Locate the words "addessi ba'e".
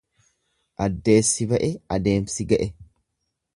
0.85-1.71